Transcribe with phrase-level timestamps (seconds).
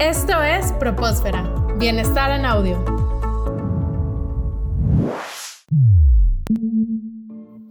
[0.00, 1.42] Esto es Propósfera,
[1.76, 2.99] Bienestar en Audio.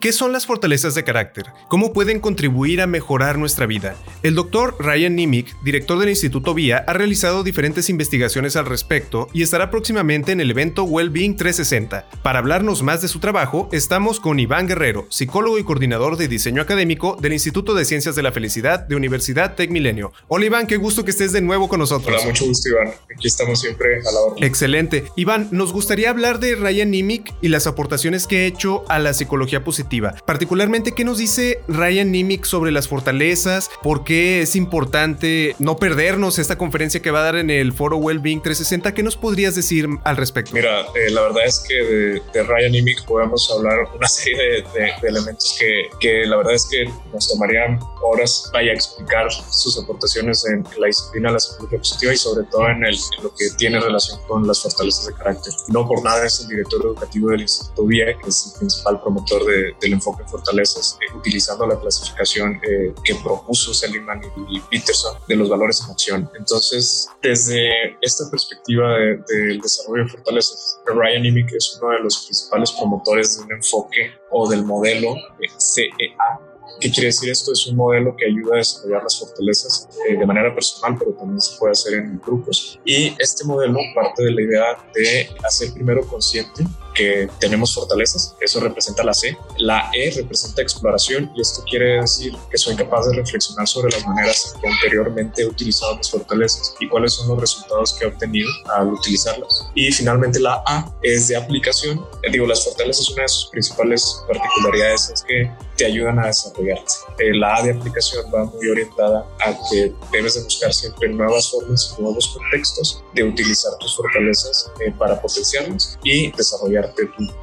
[0.00, 1.44] ¿Qué son las fortalezas de carácter?
[1.68, 3.96] ¿Cómo pueden contribuir a mejorar nuestra vida?
[4.22, 9.42] El doctor Ryan Nimick, director del Instituto VIA, ha realizado diferentes investigaciones al respecto y
[9.42, 12.08] estará próximamente en el evento Wellbeing 360.
[12.22, 16.62] Para hablarnos más de su trabajo, estamos con Iván Guerrero, psicólogo y coordinador de diseño
[16.62, 20.14] académico del Instituto de Ciencias de la Felicidad de Universidad Tech Milenio.
[20.28, 22.16] Hola Iván, qué gusto que estés de nuevo con nosotros.
[22.16, 22.94] Hola, mucho gusto Iván.
[23.14, 24.44] Aquí estamos siempre a la orden.
[24.44, 25.04] Excelente.
[25.16, 29.12] Iván, nos gustaría hablar de Ryan Nimick y las aportaciones que ha hecho a la
[29.12, 29.89] psicología positiva
[30.24, 33.70] Particularmente, ¿qué nos dice Ryan Nimick sobre las fortalezas?
[33.82, 37.96] ¿Por qué es importante no perdernos esta conferencia que va a dar en el foro
[37.96, 38.94] Wellbeing 360?
[38.94, 40.52] ¿Qué nos podrías decir al respecto?
[40.54, 45.56] Mira, eh, la verdad es que de, Ryan Nimick podemos hablar una serie de, elementos
[45.58, 50.64] que, que, la verdad es que nos tomarían horas vaya a explicar sus aportaciones en
[50.78, 54.20] la disciplina de la psicología positiva y sobre todo en, el, lo que tiene relación
[54.28, 55.52] con las fortalezas de carácter.
[55.68, 59.44] No por nada es el director educativo del Instituto VIA, que es el principal promotor
[59.44, 65.16] de, del enfoque en fortalezas, eh, utilizando la clasificación eh, que propuso Seligman y, Peterson
[65.28, 66.30] de los valores en acción.
[66.38, 68.96] Entonces, desde esta perspectiva
[69.28, 74.12] del desarrollo de fortalezas, Ryan Nimick es uno de los principales promotores de un enfoque
[74.30, 75.14] o del modelo
[75.58, 76.40] CEA,
[76.80, 77.52] ¿Qué quiere decir esto?
[77.52, 81.40] Es un modelo que ayuda a desarrollar las fortalezas eh, de manera personal, pero también
[81.40, 82.80] se puede hacer en grupos.
[82.86, 84.64] Y este modelo parte de la idea
[84.94, 89.36] de hacer primero consciente que tenemos fortalezas, eso representa la C.
[89.58, 94.06] La E representa exploración y esto quiere decir que soy capaz de reflexionar sobre las
[94.06, 98.48] maneras que anteriormente he utilizado mis fortalezas y cuáles son los resultados que he obtenido
[98.76, 99.66] al utilizarlas.
[99.74, 102.04] Y finalmente la A es de aplicación.
[102.22, 106.92] Eh, digo, las fortalezas, una de sus principales particularidades es que te ayudan a desarrollarte.
[107.18, 111.50] Eh, la A de aplicación va muy orientada a que debes de buscar siempre nuevas
[111.50, 116.79] formas, nuevos contextos de utilizar tus fortalezas eh, para potenciarlas y desarrollar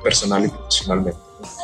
[0.04, 1.20] personal y profesionalmente.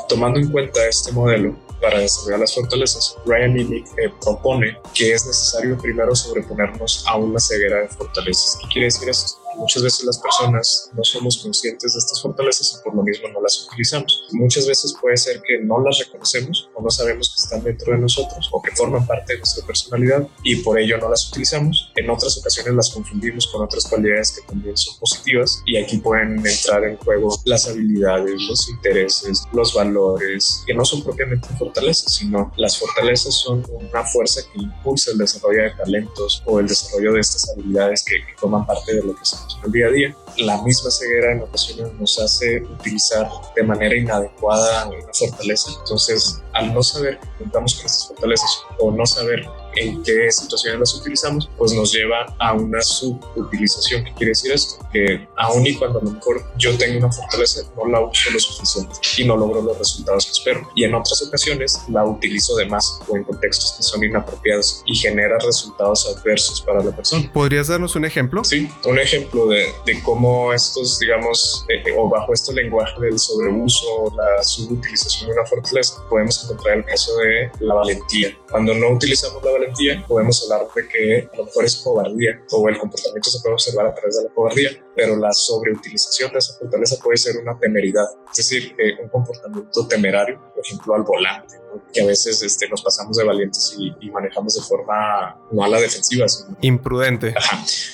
[0.07, 5.27] Tomando en cuenta este modelo, para desarrollar las fortalezas, Ryan Nimick eh, propone que es
[5.27, 8.57] necesario primero sobreponernos a una ceguera de fortalezas.
[8.61, 9.42] ¿Qué quiere decir esto?
[9.57, 13.41] Muchas veces las personas no somos conscientes de estas fortalezas y por lo mismo no
[13.41, 14.27] las utilizamos.
[14.31, 17.99] Muchas veces puede ser que no las reconocemos o no sabemos que están dentro de
[17.99, 21.91] nosotros o que forman parte de nuestra personalidad y por ello no las utilizamos.
[21.95, 26.45] En otras ocasiones las confundimos con otras cualidades que también son positivas y aquí pueden
[26.45, 32.51] entrar en juego las habilidades, los intereses, los valores, que no son propiamente fortalezas, sino
[32.57, 37.19] las fortalezas son una fuerza que impulsa el desarrollo de talentos o el desarrollo de
[37.19, 39.25] estas habilidades que, que forman parte de lo que
[39.59, 40.15] en el día a día.
[40.37, 45.71] La misma ceguera en ocasiones nos hace utilizar de manera inadecuada una fortaleza.
[45.79, 49.45] Entonces, al no saber que contamos con estas fortalezas o no saber
[49.75, 54.03] en qué situaciones las utilizamos, pues nos lleva a una subutilización.
[54.03, 54.85] ¿Qué quiere decir esto?
[54.91, 58.39] Que aun y cuando a lo mejor yo tengo una fortaleza, no la uso lo
[58.39, 60.69] suficiente y no logro los resultados que espero.
[60.75, 64.95] Y en otras ocasiones la utilizo de más o en contextos que son inapropiados y
[64.95, 67.29] genera resultados adversos para la persona.
[67.33, 68.43] ¿Podrías darnos un ejemplo?
[68.43, 73.85] Sí, un ejemplo de, de cómo estos, digamos, eh, o bajo este lenguaje del sobreuso
[73.99, 78.37] o la subutilización de una fortaleza, podemos encontrar el caso de la valentía.
[78.49, 79.62] Cuando no utilizamos la valentía,
[80.07, 83.87] podemos hablar de que a lo mejor es cobardía o el comportamiento se puede observar
[83.87, 88.05] a través de la cobardía, pero la sobreutilización de esa fortaleza puede ser una temeridad,
[88.31, 91.55] es decir, eh, un comportamiento temerario, ejemplo, al volante,
[91.91, 95.79] que a veces este, nos pasamos de valientes y, manejamos de forma no a la
[95.79, 97.29] defensiva, sino imprudente.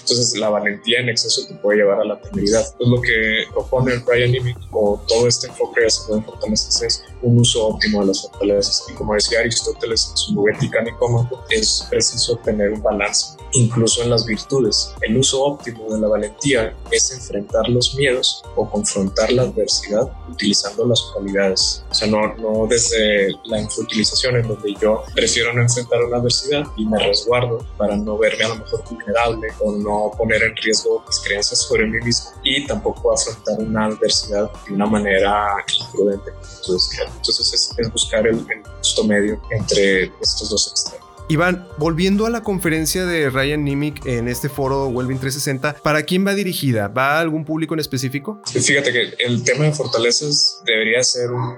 [0.02, 2.62] Entonces, la valentía en exceso te puede llevar a la temeridad.
[2.62, 5.90] Es lo que propone el Brian Nimick o todo este enfoque de
[6.22, 8.86] fortalezas es un uso óptimo de las fortalezas.
[8.90, 14.10] Y como decía Aristóteles en su Ética Nicómaco, es preciso tener un balance, incluso en
[14.10, 14.94] las virtudes.
[15.02, 20.86] El uso óptimo de la valentía es enfrentar los miedos o confrontar la adversidad utilizando
[20.86, 21.84] las cualidades.
[21.90, 26.64] O sea, no, no desde la infrautilización en donde yo prefiero no enfrentar una adversidad
[26.78, 31.04] y me resguardo para no verme a lo mejor vulnerable o no poner en riesgo
[31.08, 37.54] mis creencias sobre mí mismo y tampoco afrontar una adversidad de una manera imprudente, Entonces
[37.54, 41.10] es, es buscar el, el justo medio entre estos dos extremos.
[41.32, 46.26] Iván, volviendo a la conferencia de Ryan Nimick en este foro Wellbeing 360, ¿para quién
[46.26, 46.88] va dirigida?
[46.88, 48.42] ¿Va a algún público en específico?
[48.48, 51.56] Fíjate que el tema de fortalezas debería ser un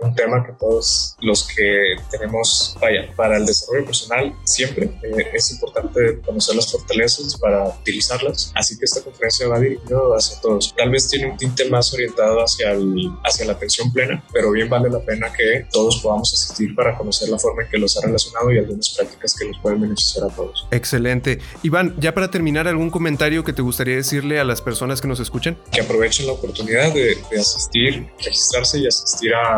[0.00, 5.50] un tema que todos los que tenemos, vaya, para el desarrollo personal siempre eh, es
[5.52, 8.52] importante conocer las fortalezas para utilizarlas.
[8.54, 10.74] Así que esta conferencia va dirigida hacia todos.
[10.76, 14.68] Tal vez tiene un tinte más orientado hacia, el, hacia la atención plena, pero bien
[14.68, 18.06] vale la pena que todos podamos asistir para conocer la forma en que los ha
[18.06, 20.66] relacionado y algunas prácticas que nos pueden beneficiar a todos.
[20.70, 21.40] Excelente.
[21.62, 25.20] Iván, ya para terminar, ¿algún comentario que te gustaría decirle a las personas que nos
[25.20, 25.56] escuchan?
[25.72, 29.57] Que aprovechen la oportunidad de, asistir, registrarse y asistir a,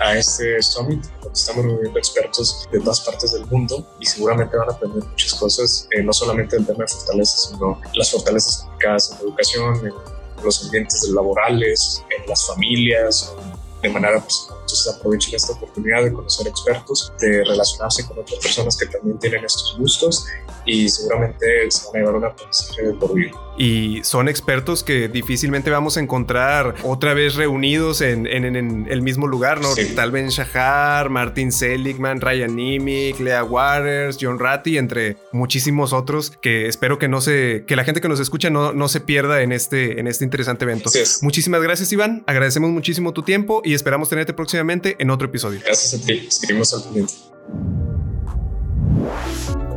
[0.00, 4.68] a este summit, donde estamos reuniendo expertos de todas partes del mundo y seguramente van
[4.68, 9.10] a aprender muchas cosas, eh, no solamente el tema de fortalezas, sino las fortalezas aplicadas
[9.10, 13.34] en la educación, en los ambientes laborales, en las familias,
[13.82, 14.55] de manera personal.
[14.66, 19.44] Entonces aprovechen esta oportunidad de conocer expertos, de relacionarse con otras personas que también tienen
[19.44, 20.26] estos gustos
[20.64, 25.08] y seguramente se van a llevar un aprendizaje de por vida y son expertos que
[25.08, 29.68] difícilmente vamos a encontrar otra vez reunidos en, el mismo lugar, ¿no?
[29.94, 36.68] Tal Ben Shahar, Martin Seligman, Ryan Nimick, Lea Waters, John Ratty, entre muchísimos otros que
[36.68, 39.52] espero que no se, que la gente que nos escucha no, no se pierda en
[39.52, 40.90] este, en este interesante evento.
[41.22, 42.24] Muchísimas gracias, Iván.
[42.26, 45.60] Agradecemos muchísimo tu tiempo y esperamos tenerte próximamente en otro episodio.
[45.64, 46.26] Gracias a ti.
[46.30, 47.12] Seguimos al pendiente.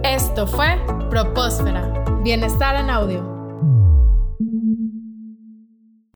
[0.03, 0.79] Esto fue
[1.09, 2.05] Propósfera.
[2.23, 3.38] Bienestar en audio